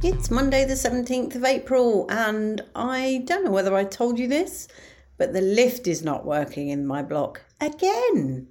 It's 0.00 0.30
Monday, 0.30 0.64
the 0.64 0.74
17th 0.74 1.34
of 1.34 1.44
April, 1.44 2.06
and 2.08 2.60
I 2.76 3.24
don't 3.26 3.44
know 3.44 3.50
whether 3.50 3.74
I 3.74 3.82
told 3.82 4.16
you 4.16 4.28
this, 4.28 4.68
but 5.16 5.32
the 5.32 5.40
lift 5.40 5.88
is 5.88 6.04
not 6.04 6.24
working 6.24 6.68
in 6.68 6.86
my 6.86 7.02
block 7.02 7.42
again. 7.60 8.46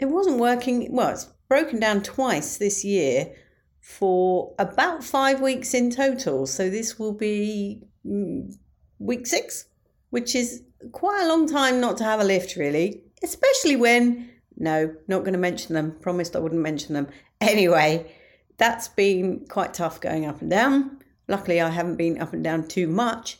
It 0.00 0.06
wasn't 0.06 0.40
working, 0.40 0.92
well, 0.92 1.10
it's 1.10 1.28
broken 1.48 1.78
down 1.78 2.02
twice 2.02 2.56
this 2.56 2.84
year 2.84 3.32
for 3.78 4.52
about 4.58 5.04
five 5.04 5.40
weeks 5.40 5.74
in 5.74 5.92
total. 5.92 6.44
So 6.48 6.68
this 6.68 6.98
will 6.98 7.14
be 7.14 7.84
mm, 8.04 8.52
week 8.98 9.28
six, 9.28 9.66
which 10.10 10.34
is 10.34 10.64
quite 10.90 11.22
a 11.22 11.28
long 11.28 11.48
time 11.48 11.80
not 11.80 11.98
to 11.98 12.04
have 12.04 12.18
a 12.18 12.24
lift, 12.24 12.56
really, 12.56 13.00
especially 13.22 13.76
when, 13.76 14.28
no, 14.56 14.92
not 15.06 15.20
going 15.20 15.34
to 15.34 15.38
mention 15.38 15.76
them, 15.76 15.92
promised 16.00 16.34
I 16.34 16.40
wouldn't 16.40 16.60
mention 16.60 16.94
them. 16.94 17.06
Anyway, 17.40 18.12
that's 18.60 18.88
been 18.88 19.46
quite 19.48 19.72
tough 19.72 20.02
going 20.02 20.26
up 20.26 20.42
and 20.42 20.50
down. 20.50 20.98
Luckily, 21.28 21.62
I 21.62 21.70
haven't 21.70 21.96
been 21.96 22.20
up 22.20 22.34
and 22.34 22.44
down 22.44 22.68
too 22.68 22.86
much, 22.86 23.38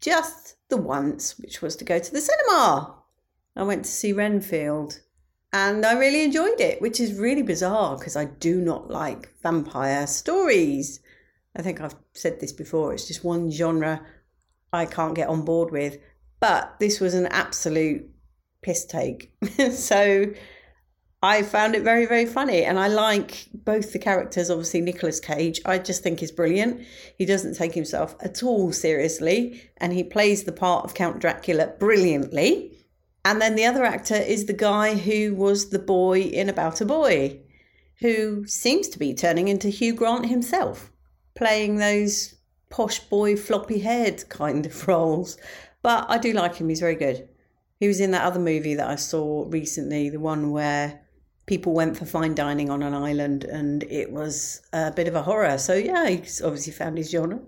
just 0.00 0.56
the 0.68 0.76
once, 0.76 1.38
which 1.38 1.62
was 1.62 1.76
to 1.76 1.84
go 1.84 1.98
to 1.98 2.12
the 2.12 2.20
cinema. 2.20 2.94
I 3.56 3.62
went 3.62 3.86
to 3.86 3.90
see 3.90 4.12
Renfield 4.12 5.00
and 5.50 5.86
I 5.86 5.94
really 5.94 6.22
enjoyed 6.22 6.60
it, 6.60 6.82
which 6.82 7.00
is 7.00 7.18
really 7.18 7.42
bizarre 7.42 7.96
because 7.96 8.16
I 8.16 8.26
do 8.26 8.60
not 8.60 8.90
like 8.90 9.32
vampire 9.42 10.06
stories. 10.06 11.00
I 11.56 11.62
think 11.62 11.80
I've 11.80 11.96
said 12.12 12.38
this 12.38 12.52
before, 12.52 12.92
it's 12.92 13.08
just 13.08 13.24
one 13.24 13.50
genre 13.50 14.04
I 14.74 14.84
can't 14.84 15.16
get 15.16 15.28
on 15.28 15.46
board 15.46 15.72
with. 15.72 15.96
But 16.38 16.76
this 16.80 17.00
was 17.00 17.14
an 17.14 17.26
absolute 17.28 18.06
piss 18.60 18.84
take. 18.84 19.32
so 19.72 20.26
I 21.22 21.42
found 21.42 21.74
it 21.74 21.82
very, 21.82 22.06
very 22.06 22.24
funny. 22.24 22.64
And 22.64 22.78
I 22.78 22.88
like 22.88 23.46
both 23.52 23.92
the 23.92 23.98
characters. 23.98 24.50
Obviously, 24.50 24.80
Nicolas 24.80 25.20
Cage, 25.20 25.60
I 25.66 25.78
just 25.78 26.02
think 26.02 26.22
is 26.22 26.32
brilliant. 26.32 26.82
He 27.18 27.26
doesn't 27.26 27.56
take 27.56 27.74
himself 27.74 28.16
at 28.20 28.42
all 28.42 28.72
seriously, 28.72 29.70
and 29.76 29.92
he 29.92 30.02
plays 30.02 30.44
the 30.44 30.52
part 30.52 30.84
of 30.84 30.94
Count 30.94 31.18
Dracula 31.18 31.74
brilliantly. 31.78 32.72
And 33.22 33.40
then 33.40 33.54
the 33.54 33.66
other 33.66 33.84
actor 33.84 34.14
is 34.14 34.46
the 34.46 34.54
guy 34.54 34.94
who 34.94 35.34
was 35.34 35.68
the 35.68 35.78
boy 35.78 36.20
in 36.20 36.48
About 36.48 36.80
a 36.80 36.86
Boy, 36.86 37.40
who 37.98 38.46
seems 38.46 38.88
to 38.88 38.98
be 38.98 39.12
turning 39.12 39.48
into 39.48 39.68
Hugh 39.68 39.92
Grant 39.92 40.26
himself, 40.26 40.90
playing 41.34 41.76
those 41.76 42.36
posh 42.70 42.98
boy, 43.00 43.36
floppy 43.36 43.80
head 43.80 44.26
kind 44.30 44.64
of 44.64 44.88
roles. 44.88 45.36
But 45.82 46.06
I 46.08 46.16
do 46.16 46.32
like 46.32 46.56
him, 46.56 46.70
he's 46.70 46.80
very 46.80 46.94
good. 46.94 47.28
He 47.78 47.88
was 47.88 48.00
in 48.00 48.10
that 48.12 48.24
other 48.24 48.40
movie 48.40 48.74
that 48.74 48.88
I 48.88 48.96
saw 48.96 49.44
recently, 49.48 50.08
the 50.08 50.20
one 50.20 50.50
where 50.50 51.00
people 51.50 51.72
went 51.72 51.96
for 51.96 52.04
fine 52.04 52.32
dining 52.32 52.70
on 52.70 52.80
an 52.80 52.94
island 52.94 53.42
and 53.42 53.82
it 53.82 54.12
was 54.12 54.62
a 54.72 54.92
bit 54.92 55.08
of 55.08 55.16
a 55.16 55.22
horror. 55.22 55.58
So, 55.58 55.74
yeah, 55.74 56.08
he's 56.08 56.40
obviously 56.40 56.72
found 56.72 56.96
his 56.96 57.10
genre. 57.10 57.40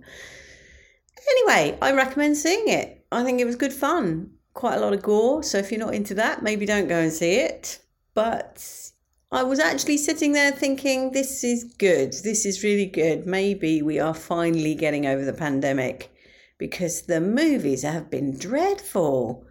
Anyway, 1.31 1.79
I 1.81 1.93
recommend 1.93 2.37
seeing 2.37 2.67
it. 2.67 3.07
I 3.13 3.23
think 3.23 3.41
it 3.41 3.45
was 3.45 3.55
good 3.55 3.73
fun. 3.73 4.33
Quite 4.55 4.75
a 4.75 4.81
lot 4.81 4.93
of 4.93 5.03
gore. 5.03 5.45
So, 5.45 5.59
if 5.59 5.71
you're 5.71 5.79
not 5.79 5.95
into 5.95 6.15
that, 6.15 6.43
maybe 6.43 6.67
don't 6.67 6.89
go 6.89 6.99
and 6.99 7.13
see 7.13 7.35
it. 7.35 7.79
But 8.13 8.91
I 9.31 9.45
was 9.45 9.61
actually 9.61 9.99
sitting 9.99 10.33
there 10.33 10.51
thinking, 10.51 11.13
this 11.13 11.45
is 11.45 11.63
good. 11.79 12.13
This 12.25 12.45
is 12.45 12.65
really 12.65 12.87
good. 12.87 13.25
Maybe 13.25 13.83
we 13.83 14.01
are 14.01 14.15
finally 14.15 14.75
getting 14.75 15.07
over 15.07 15.25
the 15.25 15.33
pandemic 15.33 16.11
because 16.59 17.03
the 17.03 17.21
movies 17.21 17.85
have 17.85 18.11
been 18.11 18.37
dreadful. 18.37 19.47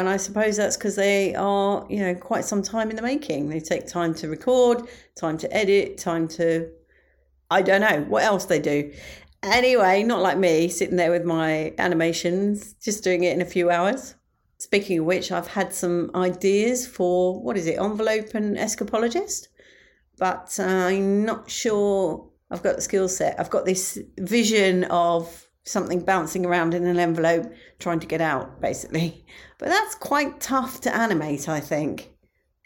And 0.00 0.08
I 0.08 0.18
suppose 0.18 0.56
that's 0.56 0.76
because 0.76 0.96
they 0.96 1.34
are, 1.34 1.86
you 1.88 2.00
know, 2.00 2.14
quite 2.14 2.44
some 2.44 2.62
time 2.62 2.90
in 2.90 2.96
the 2.96 3.02
making. 3.02 3.48
They 3.48 3.60
take 3.60 3.86
time 3.86 4.14
to 4.16 4.28
record, 4.28 4.82
time 5.14 5.38
to 5.38 5.56
edit, 5.56 5.98
time 5.98 6.28
to, 6.28 6.70
I 7.50 7.62
don't 7.62 7.80
know 7.80 8.04
what 8.08 8.22
else 8.22 8.44
they 8.44 8.60
do. 8.60 8.92
Anyway, 9.42 10.02
not 10.02 10.20
like 10.20 10.38
me 10.38 10.68
sitting 10.68 10.96
there 10.96 11.10
with 11.10 11.24
my 11.24 11.72
animations, 11.78 12.74
just 12.74 13.04
doing 13.04 13.24
it 13.24 13.32
in 13.32 13.40
a 13.40 13.46
few 13.46 13.70
hours. 13.70 14.14
Speaking 14.58 14.98
of 15.00 15.04
which, 15.06 15.32
I've 15.32 15.46
had 15.46 15.72
some 15.72 16.10
ideas 16.14 16.86
for 16.86 17.40
what 17.40 17.56
is 17.56 17.66
it, 17.66 17.78
envelope 17.78 18.34
and 18.34 18.56
escapologist, 18.56 19.48
but 20.18 20.58
I'm 20.58 21.24
not 21.24 21.50
sure 21.50 22.28
I've 22.50 22.62
got 22.62 22.76
the 22.76 22.82
skill 22.82 23.08
set. 23.08 23.38
I've 23.38 23.50
got 23.50 23.64
this 23.64 23.98
vision 24.18 24.84
of 24.84 25.45
something 25.66 26.00
bouncing 26.00 26.46
around 26.46 26.72
in 26.72 26.86
an 26.86 26.98
envelope 26.98 27.52
trying 27.78 28.00
to 28.00 28.06
get 28.06 28.20
out, 28.20 28.60
basically. 28.60 29.26
But 29.58 29.68
that's 29.68 29.94
quite 29.96 30.40
tough 30.40 30.80
to 30.82 30.94
animate, 30.94 31.48
I 31.48 31.60
think. 31.60 32.12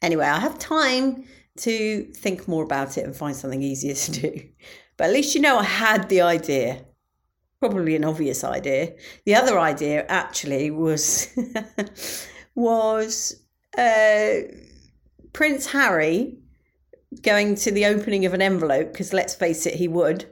Anyway, 0.03 0.27
I 0.27 0.39
have 0.39 0.59
time 0.59 1.25
to 1.59 2.05
think 2.15 2.47
more 2.47 2.63
about 2.63 2.97
it 2.97 3.05
and 3.05 3.17
find 3.17 3.35
something 3.35 3.63
easier 3.63 3.95
to 3.95 4.13
do. 4.13 4.49
But 4.97 5.09
at 5.09 5.13
least 5.13 5.35
you 5.35 5.41
know 5.41 5.59
I 5.59 5.65
had 5.65 6.09
the 6.09 6.21
idea. 6.21 6.85
Probably 7.59 7.97
an 7.97 8.05
obvious 8.05 8.45
idea. 8.45 8.95
The 9.25 9.35
other 9.35 9.59
idea 9.59 10.07
actually 10.07 10.71
was 10.71 11.29
was 12.55 13.43
uh, 13.77 14.31
Prince 15.33 15.67
Harry 15.67 16.39
going 17.23 17.55
to 17.57 17.71
the 17.71 17.87
opening 17.87 18.25
of 18.25 18.35
an 18.35 18.43
envelope 18.43 18.93
because 18.93 19.13
let's 19.13 19.35
face 19.35 19.67
it, 19.67 19.75
he 19.75 19.89
would 19.89 20.27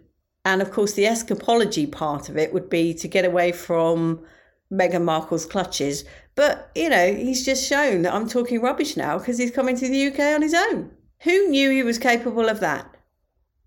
and 0.48 0.62
of 0.62 0.70
course, 0.70 0.94
the 0.94 1.04
escapology 1.04 1.90
part 1.90 2.30
of 2.30 2.38
it 2.38 2.54
would 2.54 2.70
be 2.70 2.94
to 2.94 3.06
get 3.06 3.26
away 3.26 3.52
from 3.52 4.24
Meghan 4.72 5.04
Markle's 5.04 5.44
clutches. 5.44 6.04
But, 6.36 6.70
you 6.74 6.88
know, 6.88 7.12
he's 7.12 7.44
just 7.44 7.68
shown 7.68 8.00
that 8.02 8.14
I'm 8.14 8.26
talking 8.26 8.62
rubbish 8.62 8.96
now 8.96 9.18
because 9.18 9.36
he's 9.36 9.50
coming 9.50 9.76
to 9.76 9.86
the 9.86 10.06
UK 10.06 10.20
on 10.34 10.40
his 10.40 10.54
own. 10.54 10.90
Who 11.24 11.48
knew 11.48 11.68
he 11.70 11.82
was 11.82 11.98
capable 11.98 12.48
of 12.48 12.60
that? 12.60 12.86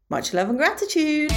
Much 0.10 0.34
love 0.34 0.50
and 0.50 0.58
gratitude. 0.58 1.32